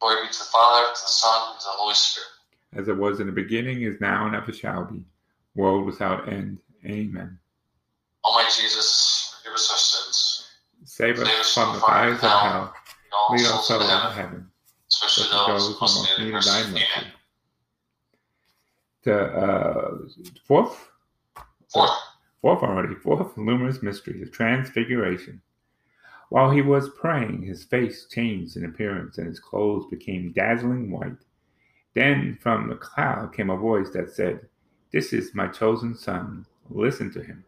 Glory 0.00 0.26
be 0.26 0.32
to 0.32 0.38
the 0.38 0.44
Father, 0.44 0.86
to 0.86 1.02
the 1.02 1.08
Son, 1.08 1.52
and 1.52 1.60
to 1.60 1.64
the 1.66 1.70
Holy 1.72 1.94
Spirit. 1.94 2.28
As 2.74 2.88
it 2.88 2.96
was 2.96 3.20
in 3.20 3.26
the 3.26 3.32
beginning, 3.32 3.82
is 3.82 4.00
now, 4.00 4.26
and 4.26 4.34
ever 4.34 4.52
shall 4.52 4.84
be, 4.84 5.02
world 5.54 5.86
without 5.86 6.28
end. 6.28 6.58
Amen. 6.84 7.38
My 8.24 8.42
Jesus, 8.44 9.34
forgive 9.38 9.54
us 9.54 9.70
our 9.70 9.78
sins. 9.78 10.48
Save 10.84 11.18
us 11.18 11.28
Save 11.28 11.40
us 11.40 11.54
from 11.54 11.74
the 11.74 11.80
fires 11.80 12.14
of 12.16 12.30
hell. 12.30 12.74
Lead 13.30 13.40
Lead 13.40 13.46
us 13.46 13.66
to 13.68 13.72
heaven, 13.72 14.12
heaven. 14.12 14.50
especially 14.88 15.30
those 15.30 15.46
those 15.46 15.74
who 15.74 15.80
most 15.80 16.18
need 16.18 16.34
thy 16.34 16.70
mercy. 16.70 16.84
The 19.06 19.24
uh, 19.24 19.98
fourth, 20.46 20.90
Fourth, 21.72 21.90
fourth 22.42 22.62
already, 22.64 22.96
fourth 22.96 23.36
luminous 23.38 23.82
mystery, 23.82 24.18
the 24.18 24.30
Transfiguration. 24.30 25.42
While 26.30 26.50
he 26.50 26.62
was 26.62 26.90
praying, 26.90 27.42
his 27.42 27.64
face 27.64 28.06
changed 28.10 28.56
in 28.56 28.64
appearance, 28.64 29.18
and 29.18 29.28
his 29.28 29.40
clothes 29.40 29.86
became 29.90 30.32
dazzling 30.32 30.90
white. 30.90 31.18
Then 31.94 32.38
from 32.40 32.68
the 32.68 32.76
cloud 32.76 33.32
came 33.32 33.50
a 33.50 33.56
voice 33.56 33.90
that 33.90 34.10
said, 34.10 34.48
This 34.92 35.12
is 35.12 35.34
my 35.36 35.48
chosen 35.48 35.94
son, 35.96 36.46
listen 36.68 37.12
to 37.12 37.22
him. 37.22 37.44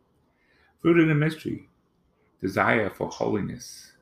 Fruit 0.81 1.00
of 1.00 1.09
the 1.09 1.15
mystery, 1.17 1.69
desire 2.41 2.91
for 2.91 3.09
holiness. 3.09 3.93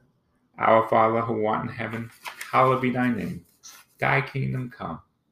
Our 0.59 0.89
Father 0.89 1.23
who 1.23 1.47
art 1.47 1.69
in 1.69 1.75
heaven, 1.75 2.11
hallowed 2.53 2.83
be 2.83 2.91
thy 2.91 3.09
name. 3.09 3.47
Thy 3.99 4.21
kingdom 4.21 4.71
come, 4.71 5.01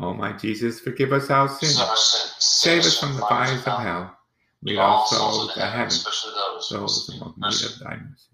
O 0.00 0.14
my 0.14 0.32
Jesus, 0.32 0.80
forgive 0.80 1.12
us 1.12 1.30
our 1.30 1.48
sins. 1.48 1.78
our 1.78 1.96
sins. 1.96 2.34
Save 2.38 2.80
us 2.80 2.98
from 2.98 3.16
the 3.16 3.22
fires 3.22 3.66
of 3.66 3.78
hell. 3.80 4.16
Lead 4.62 4.78
all 4.78 5.06
souls 5.06 5.54
to 5.54 5.60
heaven, 5.60 5.86
especially 5.86 6.32
those 6.34 6.68
who 6.68 6.78
those 6.78 7.08
in 7.08 7.16
need 7.16 7.64
of 7.64 7.78
thy 7.80 7.96
mercy. 7.96 8.28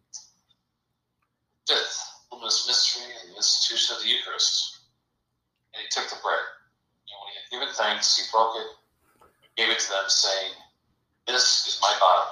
Fifth, 1.68 2.02
luminous 2.30 2.66
mystery 2.66 3.10
and 3.22 3.32
the 3.32 3.36
institution 3.36 3.96
of 3.96 4.02
the 4.02 4.08
Eucharist. 4.08 4.78
And 5.74 5.82
he 5.82 5.88
took 5.90 6.08
the 6.10 6.16
bread, 6.22 6.38
and 6.38 7.16
when 7.20 7.30
he 7.30 7.36
had 7.38 7.50
given 7.50 7.74
thanks, 7.74 8.16
he 8.18 8.24
broke 8.32 8.56
it, 8.56 8.70
gave 9.56 9.70
it 9.70 9.78
to 9.78 9.88
them, 9.90 10.08
saying, 10.08 10.52
This 11.26 11.66
is 11.66 11.78
my 11.82 11.94
body, 12.00 12.30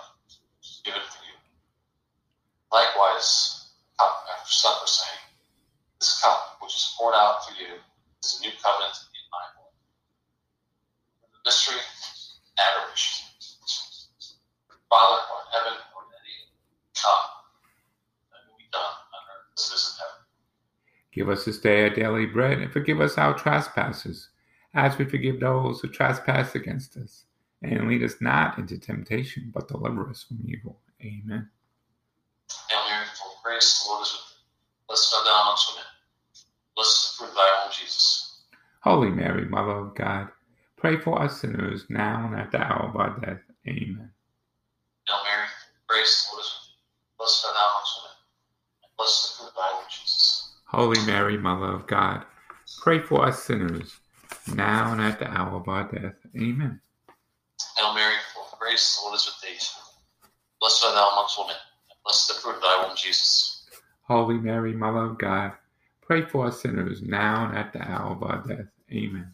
given 0.85 1.03
for 1.11 1.23
you. 1.27 1.35
Likewise, 2.73 3.71
cup 3.99 4.27
after 4.39 4.51
supper, 4.51 4.87
saying, 4.87 5.23
This 6.01 6.21
cup 6.23 6.59
which 6.63 6.75
is 6.75 6.95
poured 6.99 7.15
out 7.15 7.45
for 7.47 7.55
you 7.61 7.79
is 8.25 8.41
a 8.41 8.43
new 8.43 8.53
covenant 8.63 8.97
in 9.13 9.25
my 9.31 9.45
blood. 9.55 9.75
The 11.23 11.34
mystery, 11.45 11.81
adoration. 12.59 13.27
Father, 14.91 15.23
or 15.23 15.41
heaven, 15.53 15.79
or 15.97 16.03
any, 16.07 16.37
come 16.95 17.31
that 18.31 18.47
will 18.49 18.59
be 18.59 18.65
done 18.73 18.81
on 18.83 19.23
earth 19.35 19.59
as 19.59 19.71
it 19.71 19.75
is 19.75 19.91
in 19.91 19.99
heaven. 19.99 20.23
Give 21.13 21.29
us 21.29 21.45
this 21.45 21.59
day 21.59 21.83
our 21.83 21.91
daily 21.91 22.27
bread, 22.27 22.59
and 22.59 22.73
forgive 22.73 23.01
us 23.01 23.19
our 23.19 23.35
trespasses, 23.35 24.29
as 24.75 24.97
we 24.99 25.05
forgive 25.05 25.41
those 25.41 25.81
who 25.81 25.89
trespass 25.89 26.55
against 26.55 26.97
us. 26.97 27.25
And 27.63 27.89
lead 27.89 28.03
us 28.03 28.17
not 28.21 28.59
into 28.59 28.79
temptation, 28.79 29.51
but 29.53 29.69
deliver 29.69 30.09
us 30.11 30.23
from 30.23 30.45
evil. 30.47 30.81
Amen. 31.01 31.49
Hail 32.71 32.81
Mary, 32.89 33.07
full 33.17 33.33
of 33.33 33.43
grace, 33.43 33.83
the 33.83 33.91
Lord 33.91 34.03
is 34.03 34.13
with 34.13 34.21
thee. 34.21 34.45
Blessed 34.87 35.15
art 35.17 35.25
thou 35.25 35.43
amongst 35.43 35.73
women. 35.73 35.85
Blessed 36.77 36.91
is 36.91 37.11
the 37.11 37.17
fruit 37.19 37.31
of 37.31 37.35
thy 37.35 37.63
womb, 37.65 37.73
Jesus. 37.73 38.43
Holy 38.83 39.11
Mary, 39.11 39.47
Mother 39.47 39.73
of 39.73 39.95
God, 39.95 40.29
pray 40.85 40.99
for 40.99 41.23
us 41.23 41.41
sinners 41.41 41.87
now 41.89 42.27
and 42.27 42.39
at 42.39 42.53
the 42.53 42.59
hour 42.59 42.91
of 42.91 42.97
our 42.97 43.19
death. 43.19 43.41
Amen. 43.67 44.11
Hail 45.09 45.17
Mary, 45.25 45.47
grace, 45.89 46.29
the 46.29 46.35
Lord 46.35 46.43
is 46.45 46.53
with 46.53 46.61
thee. 46.61 47.09
Blessed 47.19 47.47
art 47.47 47.55
thou 47.55 47.71
amongst 47.71 47.97
women. 48.03 48.13
And 48.83 48.93
blessed 48.99 49.25
is 49.25 49.31
the 49.31 49.43
fruit 49.43 49.49
of 49.49 49.55
thy 49.55 49.73
womb, 49.73 49.87
Jesus. 49.91 50.53
Holy 50.67 51.07
Mary, 51.07 51.39
Mother 51.39 51.73
of 51.73 51.87
God, 51.87 52.27
pray 52.83 53.01
for 53.01 53.25
us 53.25 53.45
sinners 53.45 53.97
now 54.55 54.93
and 54.93 55.01
at 55.01 55.19
the 55.19 55.31
hour 55.31 55.57
of 55.57 55.69
our 55.71 55.91
death. 55.91 56.17
Amen. 56.37 56.81
Hail 57.79 57.95
Mary, 57.95 58.15
full 58.35 58.45
of 58.53 58.59
grace, 58.59 58.97
the 58.97 59.07
Lord 59.07 59.17
is 59.17 59.25
with 59.25 59.41
thee. 59.41 59.67
Blessed 60.61 60.85
art 60.85 60.95
thou 60.97 61.09
amongst 61.13 61.39
women. 61.39 61.57
And 61.89 61.99
blessed 62.05 62.31
is 62.31 62.37
the 62.37 62.43
fruit 62.43 62.57
of 62.57 62.63
thy 62.63 62.87
womb, 62.87 62.97
Jesus. 62.97 63.67
Holy 64.03 64.37
Mary, 64.37 64.75
Mother 64.75 65.07
of 65.07 65.19
God, 65.19 65.53
pray 66.03 66.27
for 66.27 66.47
us 66.49 66.61
sinners 66.61 67.01
now 67.01 67.49
and 67.49 67.57
at 67.57 67.73
the 67.73 67.81
hour 67.81 68.13
of 68.13 68.23
our 68.23 68.45
death. 68.47 68.67
Amen. 68.93 69.34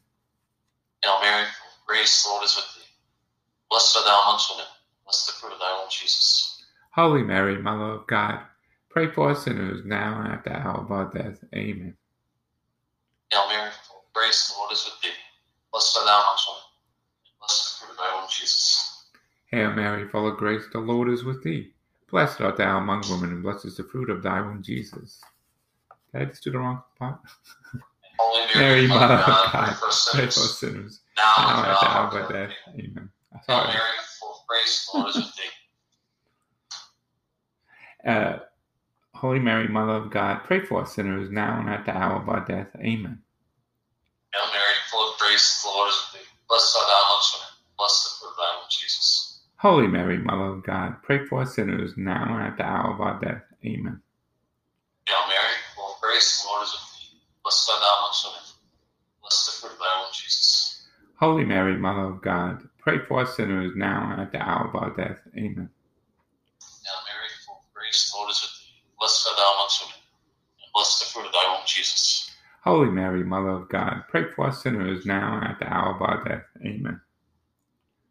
Hail 1.02 1.20
Mary, 1.20 1.44
full 1.44 1.68
of 1.70 1.86
grace, 1.86 2.22
the 2.22 2.28
Lord 2.28 2.44
is 2.44 2.56
with 2.56 2.66
thee. 2.76 2.90
Blessed 3.70 3.96
art 3.96 4.06
thou 4.06 4.22
amongst 4.24 4.50
women. 4.50 4.66
Blessed 5.04 5.28
is 5.28 5.34
the 5.34 5.40
fruit 5.40 5.52
of 5.52 5.58
thy 5.60 5.72
womb, 5.78 5.88
Jesus. 5.90 6.64
Holy 6.94 7.22
Mary, 7.22 7.60
Mother 7.60 7.92
of 7.94 8.06
God, 8.06 8.40
pray 8.90 9.10
for 9.10 9.30
us 9.30 9.44
sinners 9.44 9.82
now 9.84 10.20
and 10.20 10.32
at 10.32 10.44
the 10.44 10.52
hour 10.56 10.78
of 10.78 10.90
our 10.90 11.10
death. 11.10 11.42
Amen. 11.54 11.96
Hail 13.32 13.48
Mary, 13.48 13.70
full 13.88 14.02
of 14.06 14.12
grace, 14.12 14.48
the 14.48 14.58
Lord 14.58 14.72
is 14.72 14.84
with 14.84 15.00
thee. 15.02 15.16
Blessed 15.72 15.96
art 15.96 16.06
thou 16.06 16.20
amongst 16.20 16.48
women. 16.48 16.62
Blessed 17.40 17.62
is 17.62 17.78
the 17.80 17.86
fruit 17.86 17.92
of 17.92 17.96
thy 17.96 18.14
womb, 18.14 18.28
Jesus. 18.28 19.04
Hail 19.50 19.72
Mary, 19.72 20.08
full 20.08 20.28
of 20.28 20.36
grace, 20.36 20.64
the 20.72 20.80
Lord 20.80 21.08
is 21.08 21.24
with 21.24 21.42
thee. 21.42 21.72
Blessed 22.10 22.40
art 22.40 22.56
thou 22.56 22.78
among 22.78 23.02
women, 23.08 23.30
and 23.30 23.42
blessed 23.42 23.66
is 23.66 23.76
the 23.76 23.84
fruit 23.84 24.10
of 24.10 24.22
thy 24.22 24.40
womb, 24.40 24.62
Jesus. 24.62 25.20
Did 26.12 26.22
I 26.22 26.24
just 26.26 26.42
do 26.42 26.50
the 26.50 26.58
wrong 26.58 26.82
part? 26.98 27.20
Holy 28.20 28.46
Mary, 28.54 28.86
Mother 28.86 29.14
of 29.14 29.26
God, 29.26 29.52
God, 29.52 29.64
pray 29.64 29.74
for 29.74 29.86
us 29.86 30.08
pray 30.12 30.26
for 30.26 30.30
sinners. 30.32 30.58
sinners 30.58 31.00
Now 31.16 31.34
now 31.38 31.64
at 31.64 31.80
the 31.80 31.90
hour 31.90 32.06
of 32.08 32.14
our 32.14 32.32
death. 32.32 32.52
Amen. 32.74 33.08
Mary, 33.48 33.72
full 34.20 34.30
of 34.30 34.36
grace, 34.46 34.88
the 34.92 34.98
Lord 34.98 35.10
is 35.10 35.16
with 35.16 35.34
thee. 35.36 35.50
Uh, 38.10 38.38
Holy 39.14 39.38
Mary, 39.38 39.68
Mother 39.68 39.92
of 39.92 40.10
God, 40.10 40.40
pray 40.44 40.60
for 40.60 40.82
us 40.82 40.94
sinners 40.94 41.30
now 41.30 41.60
and 41.60 41.70
at 41.70 41.86
the 41.86 41.96
hour 41.96 42.20
of 42.20 42.28
our 42.28 42.44
death. 42.44 42.68
Amen. 42.76 43.18
Hail 44.34 44.46
Mary, 44.52 44.74
full 44.90 45.12
of 45.12 45.18
grace, 45.18 45.62
the 45.62 45.68
Lord 45.68 45.88
is 45.88 45.96
with 46.12 46.20
thee. 46.20 46.26
Blessed 46.48 46.76
art 46.76 46.86
thou 46.88 47.02
amongst 47.08 47.34
women. 47.36 47.48
Blessed 47.78 48.04
the 48.04 48.10
fruit 48.20 48.30
of 48.32 48.36
thy 48.36 48.56
womb, 48.58 48.66
Jesus. 48.70 49.40
Holy 49.56 49.86
Mary, 49.86 50.18
Mother 50.18 50.44
of 50.56 50.62
God, 50.62 50.96
pray 51.02 51.24
for 51.24 51.40
us 51.40 51.54
sinners 51.54 51.92
now 51.96 52.34
and 52.36 52.42
at 52.42 52.58
the 52.58 52.64
hour 52.64 52.92
of 52.92 53.00
our 53.00 53.18
death. 53.20 53.42
Amen. 53.64 54.02
Hail 55.08 55.26
Mary, 55.26 55.56
full 55.74 55.94
of 55.94 56.00
grace, 56.02 56.42
the 56.42 56.48
Lord 56.48 56.64
is 56.64 56.72
with 56.72 57.00
thee. 57.00 57.16
Blessed 57.42 57.70
art 57.72 57.80
thou 57.80 57.96
amongst 58.04 58.26
women. 58.28 58.44
Blessed 59.22 59.48
is 59.48 59.60
Holy 61.20 61.44
Mary, 61.44 61.76
Mother 61.76 62.14
of 62.14 62.22
God, 62.22 62.66
pray 62.78 62.98
for 63.06 63.20
us 63.20 63.36
sinners 63.36 63.72
now 63.76 64.08
and 64.10 64.22
at 64.22 64.32
the 64.32 64.40
hour 64.40 64.68
of 64.68 64.74
our 64.74 64.88
death. 64.96 65.20
Amen. 65.36 65.68
Now, 65.68 66.96
Mary, 67.04 67.28
full 67.44 67.56
of 67.56 67.74
grace, 67.74 68.10
the 68.10 68.16
Lord 68.16 68.30
is 68.30 68.40
with 68.40 68.50
thee. 68.56 68.80
Blessed 68.98 69.28
art 69.28 69.36
thou 69.36 69.52
amongst 69.52 69.82
women, 69.82 70.00
and 70.64 70.72
blessed 70.72 71.00
the 71.00 71.06
fruit 71.12 71.26
of 71.26 71.32
thy 71.32 71.52
womb, 71.52 71.60
Jesus. 71.66 72.30
Holy 72.64 72.88
Mary, 72.88 73.22
Mother 73.22 73.50
of 73.50 73.68
God, 73.68 74.04
pray 74.08 74.32
for 74.32 74.46
us 74.46 74.62
sinners 74.62 75.04
now 75.04 75.36
and 75.36 75.48
at 75.52 75.58
the 75.58 75.68
hour 75.68 75.94
of 75.94 76.00
our 76.00 76.24
death. 76.24 76.44
Amen. 76.64 76.98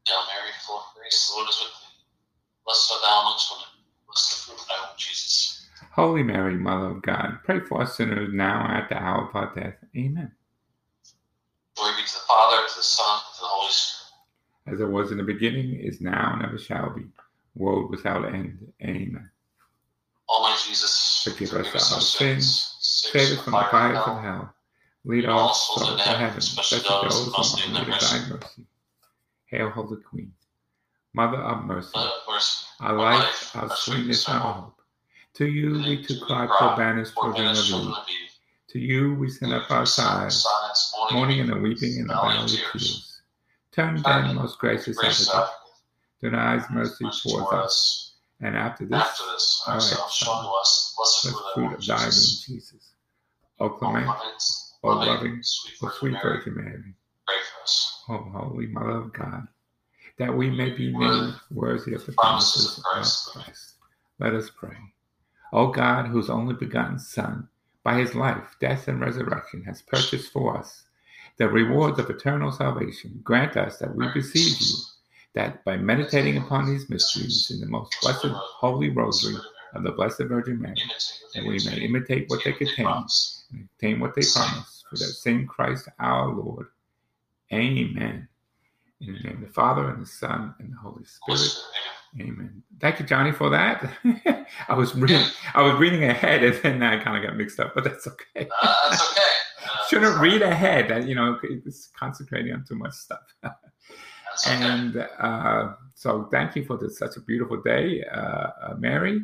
Now, 0.08 0.22
Mary, 0.30 0.54
full 0.68 0.78
of 0.78 0.86
grace, 0.96 1.32
the 1.32 1.36
Lord 1.36 1.50
is 1.50 1.58
with 1.66 1.74
thee. 1.82 2.06
Blessed 2.64 2.92
art 2.94 3.02
thou 3.02 3.22
amongst 3.22 3.50
women, 3.50 3.66
and 3.74 4.06
blessed 4.06 4.30
the 4.30 4.54
fruit 4.54 4.62
of 4.62 4.68
thy 4.68 4.86
womb, 4.86 4.98
Jesus. 4.98 5.66
Holy 5.94 6.22
Mary, 6.22 6.58
Mother 6.58 6.92
of 6.94 7.02
God, 7.02 7.40
pray 7.44 7.60
for 7.62 7.82
us 7.82 7.98
sinners 7.98 8.30
now 8.32 8.68
and 8.70 8.78
at 8.78 8.90
the 8.90 9.02
hour 9.02 9.28
of 9.28 9.36
our 9.36 9.52
death. 9.56 9.82
Amen. 9.98 10.32
Glory 11.76 11.96
be 11.98 12.06
to 12.06 12.14
the 12.14 12.20
Father, 12.28 12.59
Son, 13.00 13.20
and 13.20 13.40
the 13.40 13.48
Holy 13.48 13.72
Spirit. 13.72 14.74
As 14.76 14.82
it 14.82 14.92
was 14.92 15.12
in 15.12 15.18
the 15.18 15.24
beginning, 15.24 15.76
is 15.80 16.02
now, 16.02 16.34
and 16.34 16.46
ever 16.46 16.58
shall 16.58 16.90
be, 16.92 17.04
world 17.56 17.90
without 17.90 18.26
end. 18.26 18.60
Amen. 18.84 19.30
Oh, 20.30 20.44
Almighty 20.44 20.70
Jesus, 20.70 21.22
Forgive 21.24 21.54
us 21.54 21.94
our 21.94 22.02
sins, 22.02 22.76
Save 22.80 23.38
us 23.38 23.44
from 23.44 23.54
the 23.54 23.68
fires 23.72 23.98
of 23.98 24.22
hell. 24.22 24.54
Lead 25.06 25.24
Lead 25.24 25.30
all 25.30 25.54
souls 25.54 26.02
to 26.04 26.10
heaven, 26.10 26.38
especially 26.38 26.80
those 26.80 27.26
who 27.26 27.72
in 27.72 27.78
are 27.78 27.86
thy 27.86 28.18
in 28.18 28.30
mercy. 28.30 28.66
Hail, 29.46 29.70
Holy 29.70 30.02
Queen, 30.02 30.34
Mother 31.14 31.38
of 31.38 31.66
mercy, 31.66 31.92
of 31.96 32.12
mercy, 32.30 32.66
our 32.82 32.94
life, 32.94 33.56
our 33.56 33.76
sweetness, 33.76 34.28
and 34.28 34.38
our 34.38 34.54
hope. 34.54 34.82
To 35.36 35.46
you 35.48 35.74
we 35.74 36.04
to 36.04 36.20
cry, 36.20 36.48
poor 36.52 36.76
banished 36.78 37.14
for 37.14 37.34
children 37.34 37.88
of 37.94 38.06
Eve. 38.10 38.29
To 38.72 38.78
you 38.80 39.16
we 39.16 39.30
send 39.30 39.52
up 39.52 39.72
our 39.72 39.86
sighs, 39.86 40.46
mourning 41.12 41.40
and 41.40 41.64
weeping 41.64 41.98
in 41.98 42.08
the 42.08 42.14
valley 42.14 42.44
of 42.44 42.50
tears. 42.50 43.22
Turn 43.72 44.02
then, 44.04 44.36
most 44.36 44.60
gracious 44.60 44.98
Advocate, 45.04 45.34
Advocate, 46.22 46.40
eyes 46.40 46.64
mercy 46.72 47.06
towards 47.24 47.52
us, 47.52 48.16
and 48.42 48.56
after 48.56 48.86
this, 48.86 49.00
After 49.02 49.24
this, 49.32 49.64
our 49.68 49.74
ourselves 49.76 50.02
exile, 50.02 50.10
shown 50.10 50.44
to 50.44 50.50
us, 50.52 50.94
blessed 50.96 51.24
the 51.24 51.44
fruit 51.56 51.74
of 51.74 51.86
thy 51.86 51.96
womb, 51.96 52.12
Jesus. 52.12 52.94
O 53.60 53.70
clement, 53.70 54.08
O 54.84 54.90
loving, 54.90 55.42
O 55.82 55.90
sweet 55.90 56.16
Virgin 56.22 56.56
Mary. 56.56 56.94
pray 57.26 57.36
for 57.36 57.64
us. 57.64 58.04
O 58.10 58.18
Holy 58.18 58.68
Mother 58.68 58.98
of 59.02 59.14
God, 59.14 59.48
that 60.20 60.36
we 60.36 60.52
may 60.52 60.70
be 60.70 60.96
made 60.96 61.34
worthy 61.52 61.96
of 61.96 62.06
the 62.06 62.12
promises 62.12 62.78
of 62.78 62.84
Christ. 62.84 63.76
Let 64.20 64.34
us 64.36 64.52
pray. 64.56 64.78
O 65.54 65.68
God, 65.68 66.06
whose 66.06 66.30
only 66.30 66.54
begotten 66.54 67.00
Son, 67.00 67.48
by 67.90 67.98
his 67.98 68.14
life, 68.14 68.56
death, 68.60 68.88
and 68.88 69.02
resurrection, 69.02 69.64
has 69.64 69.82
purchased 69.82 70.32
for 70.32 70.56
us 70.56 70.84
the 71.38 71.50
rewards 71.50 71.98
of 71.98 72.08
eternal 72.08 72.52
salvation, 72.52 73.20
grant 73.24 73.58
us 73.58 73.80
that 73.80 73.96
we 73.96 74.06
beseech 74.14 74.62
you, 74.62 74.76
that 75.34 75.66
by 75.66 75.76
meditating 75.76 76.38
upon 76.38 76.68
these 76.68 76.88
mysteries 76.88 77.50
in 77.52 77.60
the 77.60 77.66
most 77.66 77.96
blessed 78.04 78.28
holy 78.28 78.90
rosary 78.90 79.38
of 79.74 79.82
the 79.82 79.92
Blessed 79.92 80.22
Virgin 80.26 80.62
Mary, 80.62 80.76
that 81.34 81.44
we 81.44 81.58
may 81.66 81.80
imitate 81.80 82.30
what 82.30 82.44
they 82.46 82.54
contain 82.54 82.86
and 82.86 83.68
obtain 83.74 84.00
what 84.00 84.14
they 84.14 84.22
promise 84.36 84.84
for 84.88 84.98
that 84.98 85.06
same 85.06 85.48
Christ 85.48 85.90
our 86.00 86.28
Lord. 86.28 86.68
Amen. 87.52 88.28
In 89.02 89.14
the 89.14 89.20
name 89.22 89.38
of 89.38 89.48
the 89.48 89.54
Father 89.54 89.90
and 89.90 90.04
the 90.04 90.08
Son 90.08 90.54
and 90.60 90.74
the 90.74 90.78
Holy 90.78 91.06
Spirit. 91.06 91.58
Amen. 92.20 92.64
Thank 92.80 93.00
you, 93.00 93.06
Johnny, 93.06 93.32
for 93.32 93.50
that. 93.50 93.92
I 94.68 94.74
was 94.74 94.96
reading, 94.96 95.24
I 95.54 95.62
was 95.62 95.80
reading 95.80 96.04
ahead, 96.06 96.44
and 96.44 96.56
then 96.64 96.84
I 96.84 97.02
kind 97.04 97.18
of 97.18 97.30
got 97.30 97.38
mixed 97.38 97.60
up, 97.60 97.76
but 97.76 97.84
that's 97.84 98.08
okay. 98.08 98.48
Uh, 98.62 98.90
that's 98.90 99.12
okay. 99.12 99.22
Uh, 99.62 99.88
Shouldn't 99.90 100.20
read 100.20 100.42
ahead. 100.42 101.08
You 101.08 101.16
know, 101.16 101.38
it's 101.44 101.88
concentrating 101.88 102.54
on 102.54 102.64
too 102.64 102.76
much 102.76 102.94
stuff. 102.94 103.20
That's 103.44 104.48
okay. 104.48 104.64
and 104.64 105.08
uh, 105.20 105.74
so, 105.96 106.30
thank 106.32 106.56
you 106.56 106.64
for 106.64 106.78
this, 106.78 106.98
such 106.98 107.18
a 107.18 107.22
beautiful 107.22 107.62
day, 107.62 108.04
uh, 108.06 108.18
uh, 108.62 108.76
Mary, 108.80 109.22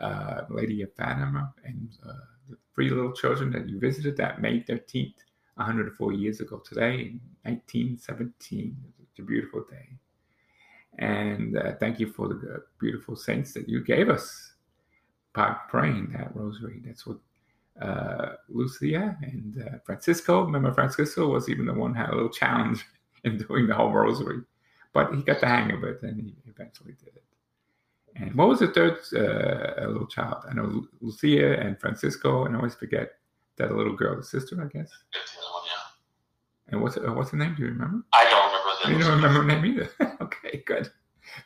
uh, 0.00 0.42
Lady 0.50 0.82
of 0.82 0.92
Fatima, 0.94 1.54
and 1.64 1.88
uh, 2.04 2.12
the 2.50 2.56
three 2.74 2.90
little 2.90 3.12
children 3.12 3.52
that 3.52 3.68
you 3.68 3.78
visited 3.78 4.16
that 4.16 4.40
May 4.42 4.60
13th, 4.62 5.14
104 5.54 6.12
years 6.12 6.40
ago 6.40 6.60
today, 6.68 6.94
in 6.94 7.20
1917. 7.44 8.76
It's 9.00 9.18
a 9.20 9.22
beautiful 9.22 9.64
day. 9.70 9.90
And 10.98 11.56
uh, 11.56 11.72
thank 11.80 11.98
you 11.98 12.06
for 12.12 12.28
the 12.28 12.64
beautiful 12.78 13.16
saints 13.16 13.52
that 13.54 13.68
you 13.68 13.82
gave 13.82 14.08
us 14.08 14.52
by 15.34 15.56
praying 15.68 16.12
that 16.16 16.34
rosary. 16.36 16.82
That's 16.84 17.06
what 17.06 17.18
uh, 17.80 18.34
Lucia 18.48 19.16
and 19.22 19.64
uh, 19.66 19.78
Francisco. 19.84 20.42
Remember, 20.42 20.72
Francisco 20.72 21.28
was 21.28 21.48
even 21.48 21.66
the 21.66 21.72
one 21.72 21.94
who 21.94 22.00
had 22.00 22.10
a 22.10 22.14
little 22.14 22.30
challenge 22.30 22.84
in 23.24 23.38
doing 23.38 23.66
the 23.66 23.74
whole 23.74 23.92
rosary, 23.92 24.42
but 24.92 25.14
he 25.14 25.22
got 25.22 25.40
the 25.40 25.46
hang 25.46 25.72
of 25.72 25.84
it 25.84 26.02
and 26.02 26.20
he 26.20 26.34
eventually 26.46 26.92
did 26.92 27.14
it. 27.16 27.24
And 28.16 28.34
what 28.34 28.48
was 28.48 28.58
the 28.58 28.68
third 28.68 28.98
uh, 29.14 29.86
little 29.86 30.06
child? 30.06 30.44
I 30.48 30.52
know 30.52 30.86
Lucia 31.00 31.58
and 31.58 31.80
Francisco, 31.80 32.44
and 32.44 32.54
I 32.54 32.58
always 32.58 32.74
forget 32.74 33.12
that 33.56 33.74
little 33.74 33.94
girl, 33.96 34.16
the 34.16 34.22
sister, 34.22 34.60
I 34.60 34.66
guess. 34.66 34.90
Get 35.12 35.22
the 35.24 35.40
other 35.40 35.52
one, 35.52 35.62
yeah. 35.64 35.82
And 36.72 36.82
what's 36.82 36.96
uh, 36.98 37.12
what's 37.12 37.30
her 37.30 37.38
name? 37.38 37.54
Do 37.54 37.62
you 37.62 37.68
remember? 37.68 38.04
I 38.12 38.24
don't 38.24 38.46
remember 38.46 38.70
the 38.84 38.90
You 38.92 38.98
don't 38.98 39.22
remember 39.22 39.54
her 39.54 39.62
name 39.62 39.64
either. 39.64 39.90
okay, 40.32 40.62
good. 40.66 40.90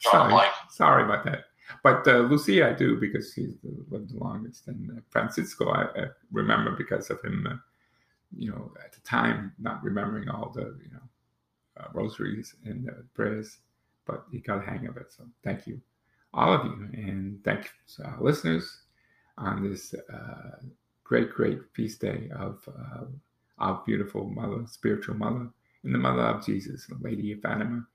Sorry, 0.00 0.46
sorry 0.70 1.04
about 1.04 1.24
that. 1.24 1.44
But 1.82 2.06
uh, 2.06 2.20
Lucia, 2.20 2.68
I 2.68 2.72
do 2.72 2.98
because 2.98 3.32
she's 3.32 3.56
the, 3.62 3.84
lived 3.90 4.14
the 4.14 4.18
longest, 4.18 4.68
and 4.68 4.90
uh, 4.90 5.00
Francisco, 5.10 5.68
I, 5.70 5.84
I 5.84 6.06
remember 6.32 6.72
because 6.72 7.10
of 7.10 7.22
him. 7.22 7.46
Uh, 7.50 7.56
you 8.36 8.50
know, 8.50 8.72
at 8.84 8.92
the 8.92 9.00
time, 9.00 9.52
not 9.58 9.82
remembering 9.82 10.28
all 10.28 10.50
the 10.50 10.76
you 10.82 10.90
know 10.92 11.02
uh, 11.80 11.86
rosaries 11.92 12.54
and 12.64 12.88
uh, 12.88 12.92
prayers, 13.14 13.58
but 14.06 14.24
he 14.32 14.38
got 14.38 14.58
a 14.58 14.70
hang 14.70 14.86
of 14.86 14.96
it. 14.96 15.12
So 15.12 15.24
thank 15.44 15.66
you, 15.66 15.80
all 16.34 16.52
of 16.52 16.64
you, 16.64 16.88
and 16.92 17.42
thank 17.44 17.64
you 17.64 17.70
to 17.96 18.10
our 18.10 18.20
listeners 18.20 18.82
on 19.38 19.68
this 19.68 19.94
uh, 20.12 20.56
great, 21.04 21.32
great 21.32 21.60
feast 21.72 22.00
day 22.00 22.28
of 22.36 22.68
uh, 22.68 23.04
our 23.58 23.82
beautiful 23.86 24.28
mother, 24.28 24.64
spiritual 24.66 25.14
mother, 25.14 25.48
and 25.84 25.94
the 25.94 25.98
mother 25.98 26.22
of 26.22 26.44
Jesus, 26.44 26.86
the 26.86 26.98
Lady 27.00 27.32
of 27.32 27.40
Fatima, 27.40 27.86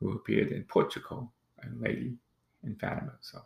who 0.00 0.12
appeared 0.12 0.50
in 0.50 0.64
Portugal, 0.64 1.30
and 1.62 1.80
Lady 1.80 2.14
in 2.64 2.74
Fatima. 2.76 3.12
So, 3.20 3.40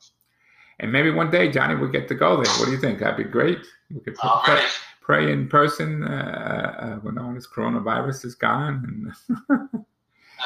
and 0.81 0.91
maybe 0.93 1.11
one 1.11 1.31
day, 1.31 1.51
Johnny, 1.51 1.75
we'll 1.75 1.91
get 1.91 2.09
to 2.09 2.15
go 2.15 2.37
there. 2.43 2.53
What 2.55 2.67
do 2.67 2.71
you 2.73 2.79
think? 2.79 3.01
That'd 3.01 3.17
be 3.17 3.25
great. 3.31 3.59
We 3.93 4.01
could 4.01 4.15
pray, 4.17 4.31
pray, 4.45 4.63
pray 5.01 5.33
in 5.33 5.49
person 5.49 6.05
uh, 6.05 6.77
uh, 6.79 6.97
when 7.01 7.19
all 7.19 7.33
this 7.35 7.47
coronavirus 7.47 8.25
is 8.25 8.35
gone. 8.35 9.13
And, 9.49 9.61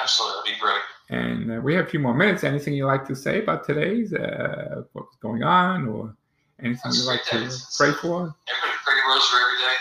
Absolutely, 0.00 0.52
be 0.52 0.58
great. 0.60 0.80
and 1.10 1.52
uh, 1.52 1.60
we 1.60 1.74
have 1.74 1.86
a 1.86 1.88
few 1.88 2.00
more 2.00 2.14
minutes. 2.14 2.44
Anything 2.44 2.74
you'd 2.74 2.86
like 2.86 3.06
to 3.08 3.16
say 3.16 3.42
about 3.42 3.64
today's, 3.66 4.12
uh, 4.12 4.82
what's 4.92 5.16
going 5.16 5.42
on, 5.42 5.88
or 5.88 6.14
anything 6.62 6.92
you'd 6.94 7.06
like 7.06 7.24
to 7.24 7.38
pray 7.76 7.92
for? 7.92 8.34
Everybody 8.48 8.78
pray 8.84 8.94
rosary 9.08 9.40
every 9.42 9.58
day. 9.60 9.76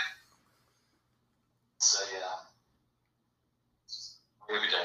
Say, 1.78 2.16
uh, 2.16 2.36
pray 4.46 4.56
every 4.56 4.68
day. 4.70 4.84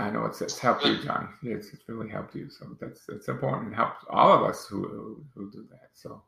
I 0.00 0.10
know 0.10 0.24
it's, 0.24 0.40
it's 0.40 0.58
helped 0.58 0.84
you, 0.84 0.98
John. 1.02 1.28
It's, 1.42 1.68
it's 1.72 1.88
really 1.88 2.08
helped 2.08 2.34
you. 2.34 2.48
So 2.48 2.76
that's 2.80 3.02
it's 3.08 3.28
important. 3.28 3.72
It 3.72 3.76
helps 3.76 4.04
all 4.08 4.32
of 4.32 4.42
us 4.42 4.66
who, 4.66 4.88
who, 4.88 5.24
who 5.34 5.50
do 5.50 5.66
that. 5.70 5.90
So, 5.92 6.22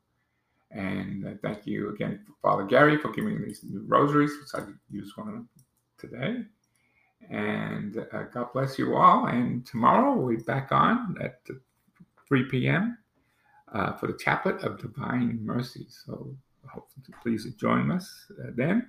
and 0.71 1.27
uh, 1.27 1.31
thank 1.43 1.67
you 1.67 1.91
again, 1.91 2.25
Father 2.43 2.65
Gary, 2.65 2.99
for 2.99 3.11
giving 3.11 3.39
me 3.41 3.47
these 3.47 3.65
new 3.65 3.83
rosaries, 3.87 4.33
which 4.41 4.63
I 4.63 4.67
used 4.91 5.17
one 5.17 5.29
of 5.29 5.35
them 5.35 5.49
today. 5.99 6.43
And 7.31 7.97
uh, 8.13 8.25
God 8.25 8.53
bless 8.53 8.79
you 8.79 8.95
all. 8.95 9.27
And 9.27 9.65
tomorrow 9.65 10.15
we'll 10.15 10.37
be 10.37 10.43
back 10.43 10.69
on 10.71 11.17
at 11.21 11.41
3 12.29 12.45
p.m. 12.45 12.99
Uh, 13.73 13.93
for 13.95 14.07
the 14.07 14.15
Chaplet 14.15 14.63
of 14.65 14.81
Divine 14.81 15.39
Mercy. 15.43 15.87
So, 15.89 16.35
I 16.65 16.73
hope 16.73 16.89
to 17.07 17.13
please 17.23 17.47
join 17.55 17.91
us 17.91 18.27
uh, 18.39 18.51
then. 18.55 18.89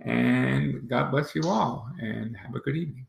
And 0.00 0.88
God 0.88 1.12
bless 1.12 1.34
you 1.34 1.42
all, 1.46 1.88
and 2.00 2.36
have 2.36 2.54
a 2.56 2.58
good 2.58 2.76
evening. 2.76 3.06